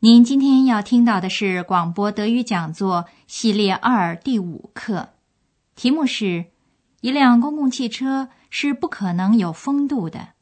[0.00, 5.14] 您今天要听到的是广播德语讲座系列二第五课，
[5.74, 6.52] 题目是
[7.00, 10.34] “一辆公共汽车是不可能有风度的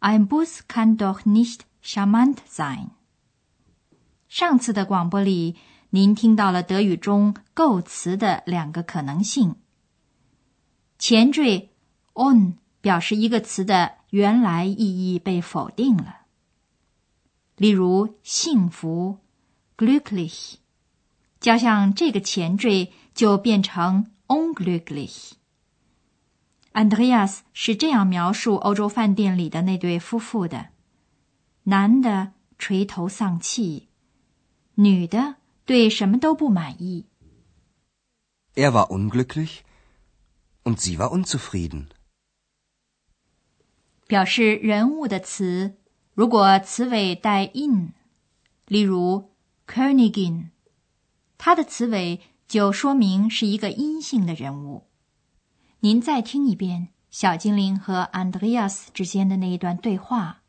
[0.00, 2.88] ”，Ein Bus kann doch nicht charmant sein。
[4.28, 5.56] 上次的广播里，
[5.88, 9.54] 您听到了德语中构词的两个可能性，
[10.98, 11.70] 前缀
[12.12, 14.74] on 表示一个词的原来意
[15.14, 16.25] 义被否定了。
[17.56, 19.20] 例如，幸福
[19.78, 20.56] ，glücklich，
[21.40, 25.32] 加上这个前缀就变成 unglücklich。
[26.72, 30.68] Andreas 是这样描述欧洲饭店里的那对夫妇的：
[31.62, 33.88] 男的垂头丧气，
[34.74, 37.06] 女的对什么都不满意。
[38.54, 39.60] Er war unglücklich
[40.64, 41.86] und sie war unzufrieden。
[44.06, 45.78] 表示人物的词。
[46.16, 47.92] 如果词尾带 in，
[48.64, 49.32] 例如
[49.66, 50.48] Königin，
[51.36, 54.86] 它的词尾就说明是一个阴性的人物。
[55.80, 60.40] 您再听一遍小精灵和 Andreas 之间的那一段对话，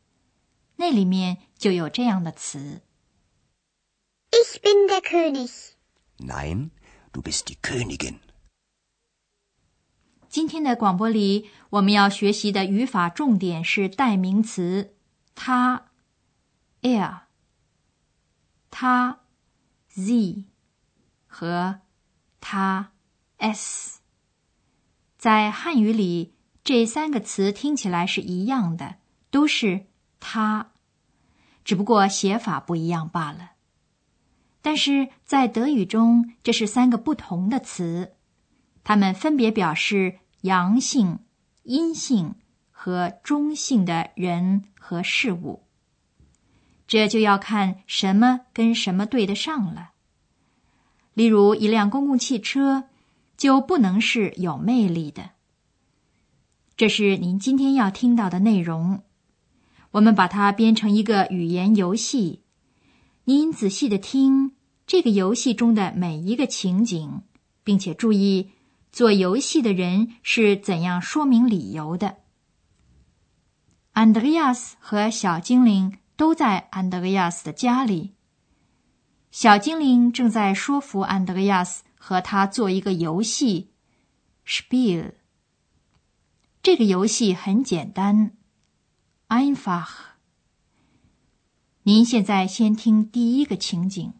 [0.76, 2.80] 那里面就有这样的词
[4.30, 5.72] ：Ich bin der König。
[6.16, 6.70] Nein,
[7.12, 8.20] du bist die Königin。
[10.30, 14.94] 今天的广播里，我们要学习的语法重点是代名词。
[15.40, 15.86] 他
[16.82, 17.20] ，er，
[18.72, 19.20] 他
[19.88, 20.46] ，z，
[21.28, 21.78] 和
[22.40, 22.90] 他
[23.36, 24.00] ，s，
[25.16, 28.96] 在汉语里，这三个词听起来是一样的，
[29.30, 29.86] 都是
[30.18, 30.72] 他，
[31.64, 33.52] 只不过写法不一样罢了。
[34.60, 38.16] 但是在德语中，这是三个不同的词，
[38.82, 41.20] 它们分别表示阳性、
[41.62, 42.34] 阴性。
[42.80, 45.64] 和中性的人和事物，
[46.86, 49.90] 这就要看什么跟什么对得上了。
[51.12, 52.84] 例如，一辆公共汽车
[53.36, 55.30] 就不能是有魅力的。
[56.76, 59.02] 这是您今天要听到的内容。
[59.90, 62.42] 我们把它编成一个语言游戏，
[63.24, 64.52] 您仔细的听
[64.86, 67.22] 这个游戏中的每一个情景，
[67.64, 68.52] 并且注意
[68.92, 72.18] 做游戏的人是怎样说明理由的。
[73.98, 78.14] 安德烈亚斯和小精灵都在安德烈亚斯的家里。
[79.32, 83.72] 小精灵正在说服安德烈亚斯和他做一个游戏
[84.46, 85.14] ，Spiel。
[86.62, 88.36] 这个游戏很简单
[89.26, 89.88] ，einfach。
[91.82, 94.12] 您现在先听第一个情景。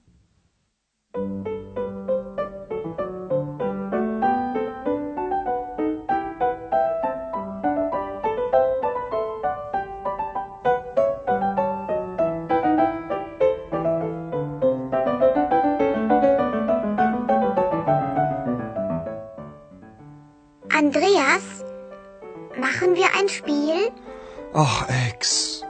[24.60, 25.62] Ach, Ex.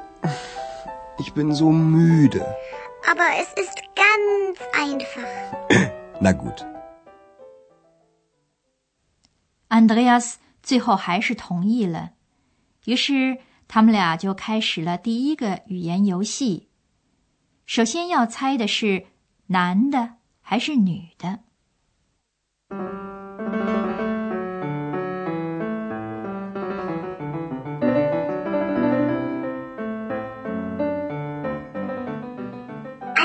[1.18, 2.40] Ich bin so müde.
[3.06, 5.28] Aber es ist ganz einfach.
[6.22, 6.64] Na gut.
[9.68, 12.12] Andreas 最后还是同意了，
[12.86, 16.70] 于是他们俩就开始了第一个语言游戏。
[17.66, 19.04] 首先要猜的是
[19.48, 21.40] 男的还是女的。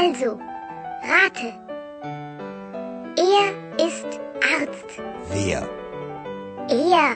[0.03, 0.37] Also,
[1.01, 1.53] rate.
[3.15, 3.47] Er
[3.77, 4.99] ist Arzt.
[5.29, 5.61] Wer?
[6.67, 7.15] Er.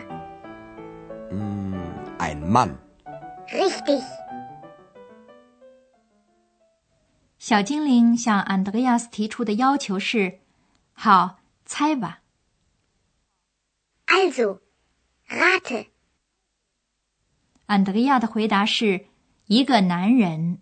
[1.29, 1.75] Hm,
[2.17, 2.77] ein Mann.
[3.51, 4.01] Richtig.
[7.37, 10.39] 小精灵向安德烈亚斯提出的要求是：
[10.93, 12.21] 好，猜吧。
[14.07, 14.59] Also,
[15.27, 15.87] rate.
[17.65, 19.07] 安德烈亚的回答是：
[19.47, 20.61] 一个男人。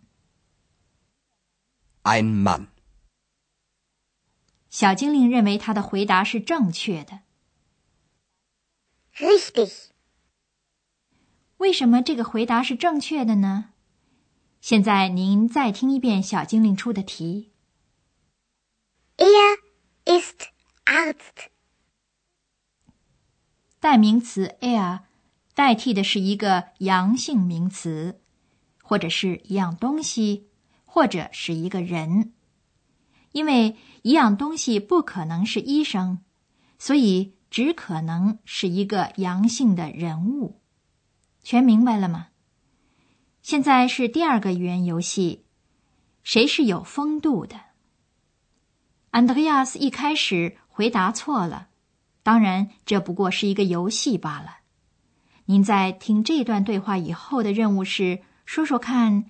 [2.06, 2.68] ein Mann。
[4.69, 7.22] 小精灵认为他的回答是正确的。
[9.16, 9.88] Richtig。
[11.57, 13.72] 为什么这个回答是正确的呢？
[14.62, 17.52] 现在您再听一遍小精灵出的题。
[19.18, 19.58] Er
[20.06, 20.50] ist
[20.86, 21.48] Arzt。
[23.80, 25.01] 代名词 er
[25.54, 28.19] 代替的是一个阳性名词，
[28.84, 30.50] 或者是一样东西、
[30.95, 32.31] 或者是一个人。
[33.33, 36.19] 因为一样东西不可能是医生，
[36.80, 40.62] 所以只可能是一个阳性的人物。
[41.44, 42.27] 全明白了吗？
[43.42, 45.44] 现在是第二个语言游戏，
[46.24, 47.59] 谁是有风度的？
[49.09, 51.68] 安德烈亚斯一开始回答错了，
[52.24, 54.59] 当然这不过是一个游戏罢了。
[55.48, 59.25] 您在听这段对话以后的任务是说说看，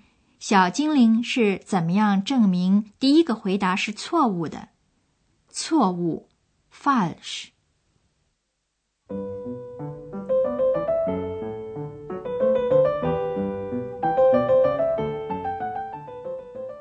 [0.47, 4.67] 小精灵是怎么样证明第一个回答是错误的？
[5.49, 6.29] 错误
[6.71, 7.47] ，false。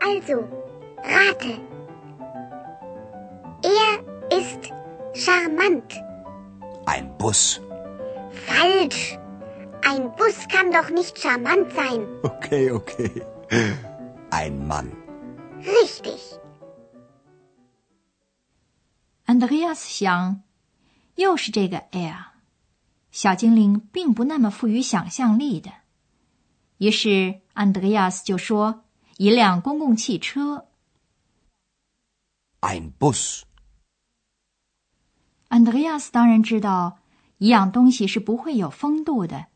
[0.02, 0.44] Also,
[1.02, 1.58] rate.
[3.62, 4.70] Er ist
[5.14, 5.90] charmant.
[6.84, 7.62] Ein Bus.
[8.46, 9.18] Falsch.
[9.80, 12.06] Ein Bus kann doch nicht charmant sein.
[12.22, 13.33] Okay, okay.
[14.30, 14.90] Ein Mann.
[15.60, 16.18] Richtig.
[19.24, 20.42] 安德烈亚斯想，
[21.16, 22.16] 又是这个 air，
[23.10, 25.70] 小精灵并不那么富于想象力的。
[26.78, 28.84] 于是安德烈亚斯就说
[29.18, 30.68] ：“一辆公共汽车。
[32.60, 33.42] Ein Bus.
[35.48, 36.98] 安德烈亚斯当然知道
[37.38, 39.46] 一样东西是不会有风度的，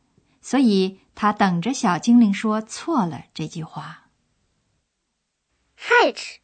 [0.42, 4.08] 所以他等着小精灵说错了这句话。
[5.76, 6.36] Falsch.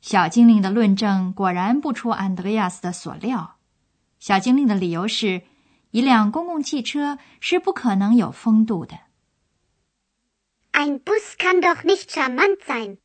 [0.00, 3.58] 小精灵的论证果然不出安德烈亚斯的所料。
[4.18, 5.42] 小精灵的理由是，
[5.90, 8.98] 一辆公共汽车是不可能有风度的。
[10.72, 12.96] Ein Bus kann doch nicht charmant sein.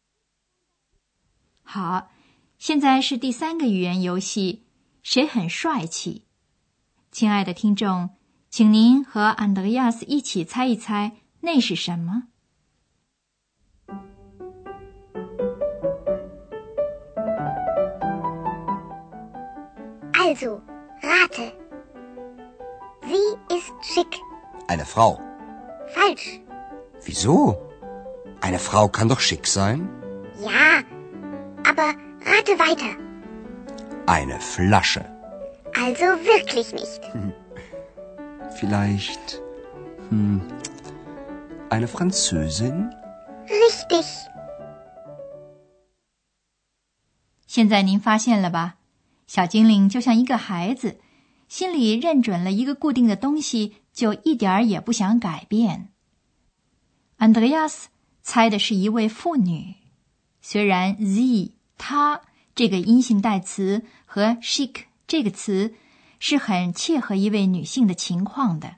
[1.63, 2.11] 好，
[2.57, 4.63] 现在是第三个语言游戏，
[5.03, 6.23] 谁很帅气？
[7.11, 8.11] 亲爱的听众，
[8.50, 12.24] 请您和安德烈亚斯一起猜一猜，那是什么？
[20.16, 20.60] Also,
[21.02, 21.52] rate.
[23.02, 24.12] Sie ist schick.
[24.68, 25.20] Eine Frau.
[25.94, 26.40] Falsch.
[27.04, 27.58] Wieso?
[28.40, 29.88] Eine Frau kann doch schick sein.
[30.40, 30.82] Ja,
[31.64, 31.88] aber
[32.24, 32.96] rate weiter.
[34.06, 35.04] Eine Flasche.
[35.74, 37.02] Also wirklich nicht.
[38.59, 39.41] Vielleicht.
[40.09, 40.41] Hm,
[41.69, 42.89] eine Französin?
[43.47, 44.05] Richtig.
[47.47, 48.75] 现在您发现了吧？
[49.27, 50.99] 小精灵就像一个孩子，
[51.47, 55.89] 心里认准了一个固定的东西，就一点儿也不想改变。
[57.17, 57.89] 安德烈亚斯
[58.21, 59.75] 猜的是一位妇女，
[60.41, 62.21] 虽然 z 她
[62.53, 65.75] 这个阴性代词和 chic 这个词
[66.19, 68.75] 是很切合一位女性的情况的，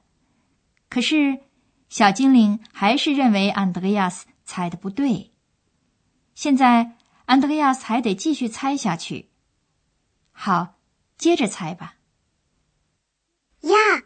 [0.89, 1.41] 可是
[1.89, 5.31] 小精灵还是认为安德烈亚斯猜的不对。
[6.35, 6.95] 现在
[7.25, 9.29] 安德烈亚斯还得继续猜下去。
[10.31, 10.75] 好，
[11.17, 11.97] 接着猜吧。
[13.61, 14.03] Ja,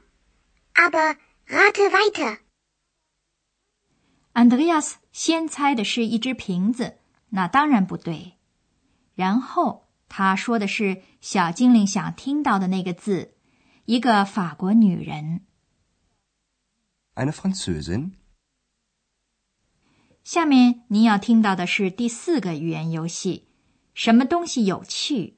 [0.74, 1.18] aber
[1.48, 2.40] rate weiter.
[4.34, 6.98] 安德烈亚斯先猜的是一只瓶子，
[7.30, 8.34] 那当然不对。
[9.14, 9.85] 然后
[10.18, 13.34] 他说的是小精灵想听到的那个字，
[13.84, 15.42] 一个法国女人。
[17.16, 18.12] Eine Französin?
[20.24, 23.50] 下面您要听到的是第四个语言游戏，
[23.94, 25.36] 什么东西有趣？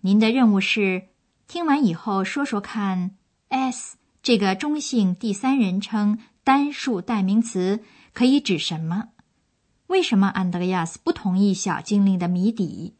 [0.00, 1.08] 您的任务是
[1.48, 3.16] 听完以后说说看
[3.48, 9.08] ，s 这个中性第三人称单数代名词可以指什么？
[9.86, 12.98] 为什么安德烈亚斯不同意小精灵的谜底？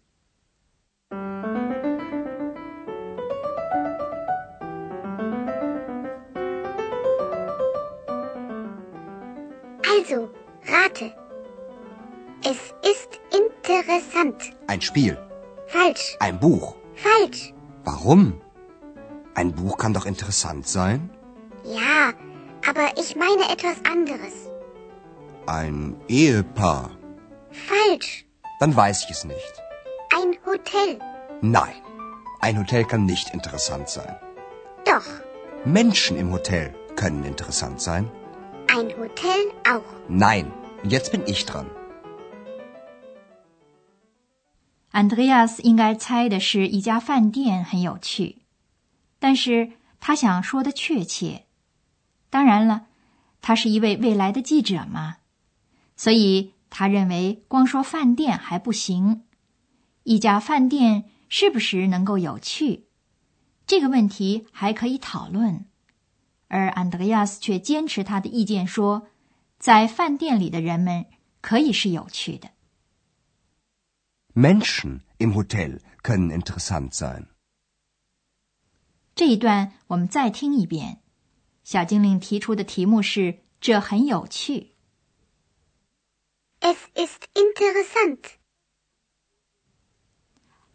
[10.09, 10.29] Also,
[10.69, 11.13] rate.
[12.45, 14.53] Es ist interessant.
[14.69, 15.19] Ein Spiel.
[15.67, 16.17] Falsch.
[16.21, 16.77] Ein Buch.
[16.95, 17.53] Falsch.
[17.85, 18.41] Warum?
[19.35, 21.11] Ein Buch kann doch interessant sein.
[21.65, 22.13] Ja,
[22.69, 24.49] aber ich meine etwas anderes.
[25.47, 26.91] Ein Ehepaar.
[27.51, 28.27] Falsch.
[28.61, 29.63] Dann weiß ich es nicht.
[30.15, 31.01] Ein Hotel.
[31.41, 31.75] Nein,
[32.41, 34.17] ein Hotel kann nicht interessant sein.
[34.85, 35.07] Doch.
[35.65, 38.11] Menschen im Hotel können interessant sein.
[38.76, 39.88] Ein Hotel auch.
[40.06, 40.52] Nein,
[40.85, 41.64] jetzt bin ich dran.
[44.92, 48.42] Andreas 应该猜的是一家饭店很有趣，
[49.18, 51.47] 但是他想说的确切。
[52.28, 52.88] 当然了，
[53.40, 55.16] 他是一位未来的记者嘛，
[55.97, 59.23] 所以他认为光说饭店还不行。
[60.02, 62.85] 一家饭店是不是能够有趣？
[63.66, 65.64] 这个问题还可以讨论。
[66.49, 69.09] 而安德烈亚斯却坚持他的意见，说，
[69.59, 71.07] 在饭店里的人们
[71.41, 72.50] 可以是有趣的。
[74.35, 77.26] Menschen im Hotel können interessant sein。
[79.15, 81.00] 这一段我们再听一遍。
[81.65, 84.75] 小精灵提出的题目是：这很有趣。
[86.61, 88.21] Es ist interessant。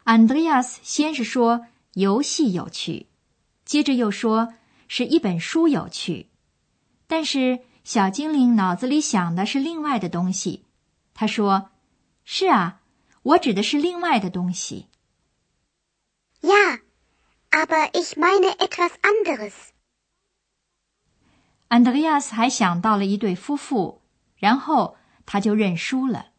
[0.04, 3.06] 安德烈亚斯先是说游戏有趣，
[3.64, 4.54] 接着又说。
[4.94, 6.28] 是一本书有趣，
[7.06, 10.66] 但是小精灵脑子里想的是另外的东西。
[11.14, 11.70] 他说
[12.26, 12.82] ：“是啊，
[13.22, 14.88] 我指的是另外的东西。”
[16.42, 16.80] Ja,
[17.50, 19.54] aber ich meine etwas anderes.
[21.68, 24.02] 安德烈亚斯还想到了一对夫妇，
[24.36, 26.32] 然后他就认输了。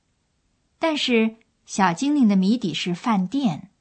[0.78, 3.72] 但是小精灵的谜底是饭店，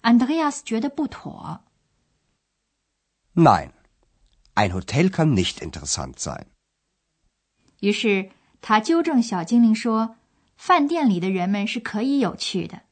[0.00, 1.60] 安德烈亚斯觉得不妥。
[3.36, 3.70] Nein.
[4.60, 6.44] Ein Hotel kann nicht interessant sein。
[7.80, 10.16] 于是他纠正小精灵说
[10.58, 12.82] ：“饭店里的人们是可以有趣的。”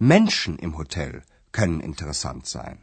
[0.00, 1.22] Menschen im Hotel
[1.52, 2.78] können interessant sein。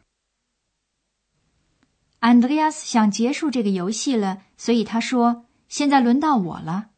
[2.21, 6.91] Andreas 想结束这个游戏了，所以他说：“现在轮到我了。”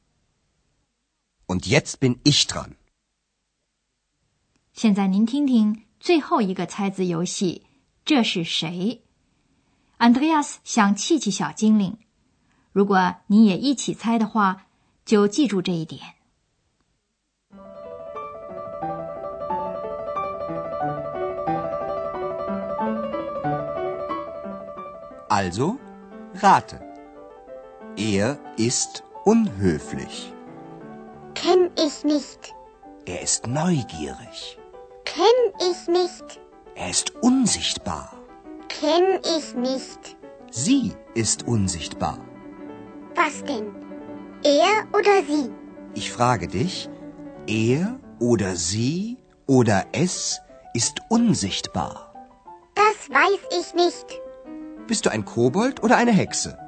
[1.48, 2.76] Und jetzt bin ich dran。
[4.72, 7.66] 现在您听听最后一个猜字游戏，
[8.06, 9.02] 这是谁？
[9.99, 11.97] 安德烈亚斯想气气小精灵，
[12.73, 14.67] 如果你也一起猜的话，
[15.05, 16.01] 就记住这一点。
[25.29, 25.79] Also
[26.41, 26.79] rate.
[27.97, 30.33] Er ist unhöflich.
[31.35, 32.53] Kenn ich nicht.
[33.07, 34.59] Er ist neugierig.
[35.05, 36.41] Kenn ich nicht.
[36.77, 38.15] Er ist unsichtbar.
[38.79, 40.17] Kenn ich nicht.
[40.51, 42.19] Sie ist unsichtbar.
[43.15, 43.67] Was denn?
[44.43, 45.51] Er oder sie?
[45.95, 46.89] Ich frage dich,
[47.47, 50.41] er oder sie oder es
[50.75, 52.13] ist unsichtbar.
[52.75, 54.21] Das weiß ich nicht.
[54.87, 56.59] Bist du ein Kobold oder eine Hexe?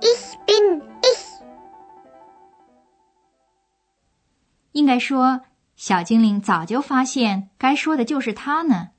[0.00, 1.22] Ich bin ich.
[4.72, 5.40] 应该说，
[5.76, 8.89] 小精灵早就发现该说的就是他呢。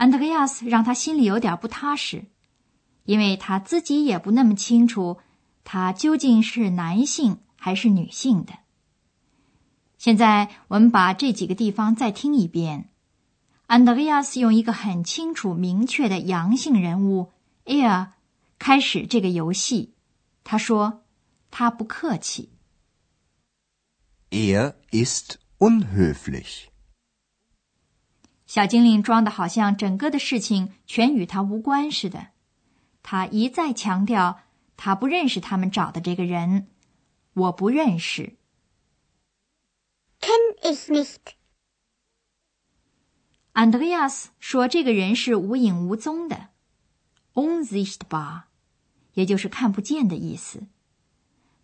[0.00, 2.24] 安德烈亚斯让他心里有点不踏实，
[3.04, 5.18] 因为他自己也不那么清楚
[5.62, 8.54] 他究竟是男性还是女性的。
[9.98, 12.88] 现在我们把这几个地方再听一遍。
[13.66, 17.32] 安德烈亚斯用一个很清楚明确的阳性人物
[17.66, 18.12] er
[18.58, 19.92] 开始这个游戏。
[20.42, 21.02] 他说
[21.52, 22.48] ：“他不客气。”
[24.32, 26.69] Er ist unhöflich.
[28.50, 32.30] 小精灵装的好像整个的事情全与他无关似的，
[33.00, 34.40] 他一再强调
[34.76, 36.66] 他不认识他们找的这个人，
[37.32, 38.34] 我不认识。
[40.20, 41.34] Kenn ich nicht。
[43.52, 46.48] 安德烈亚斯说这个人是无影无踪的
[47.34, 48.42] ，unsichtbar，
[49.12, 50.64] 也就是看不见的意思。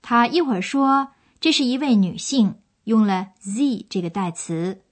[0.03, 1.09] 他一会儿说
[1.41, 4.85] 这是一位女性，用了 z 这个代词，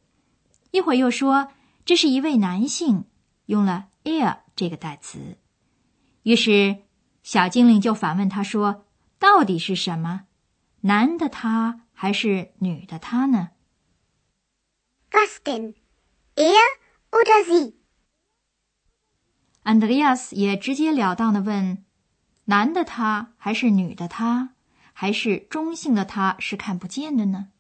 [0.72, 1.52] 一会儿又说。
[1.84, 3.04] 这是一位男性，
[3.46, 5.36] 用了 er 这个代词。
[6.22, 6.78] 于是
[7.22, 8.86] 小精灵就反问他说
[9.20, 10.22] ：“到底是什么？
[10.80, 13.50] 男的他还是女的他呢
[15.10, 15.74] ？”Was denn?
[16.36, 16.54] Er
[17.10, 17.74] oder sie?
[19.62, 21.84] 安德烈亚斯也直截了当的问
[22.46, 24.54] ：“男的他还是女的他，
[24.92, 27.50] 还是中性的他是看不见的呢？”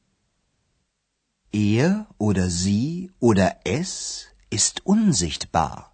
[1.53, 5.93] Er oder sie oder es ist unsichtbar.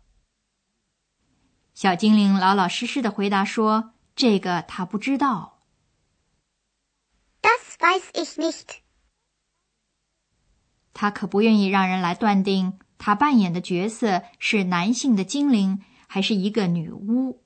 [1.74, 5.59] 小精灵老老实实的回答说：“这个他不知道。”
[7.41, 8.81] Das weiß ich nicht.
[10.93, 17.41] 他可不愿意让人来断定他扮演的角色是男性的精灵还是一个女巫。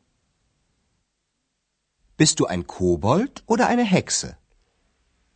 [2.18, 4.38] Bist du ein Kobold oder eine Hexe?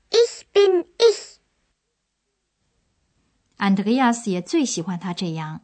[0.10, 1.27] Ich bin ich.
[3.59, 5.61] 安德烈亚斯也最喜欢他这样。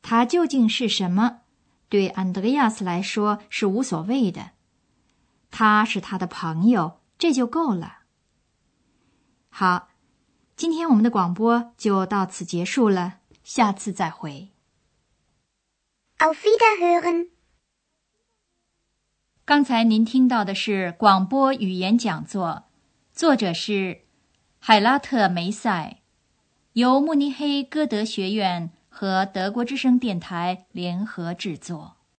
[0.00, 1.42] 他究竟是什么？
[1.88, 4.50] 对安德烈亚斯来说是无所谓的。
[5.50, 7.98] 他是他的朋友，这就够了。
[9.50, 9.90] 好，
[10.56, 14.52] 今天我们的广播就到此结束了，下次再会。
[16.18, 17.28] Auf Wiederhören。
[19.44, 22.64] 刚才您听到的是广播语言讲座，
[23.12, 24.02] 作者是
[24.58, 26.01] 海拉特梅塞。
[26.74, 31.96] 由慕尼黑歌德学院和德国之声电台联合制作。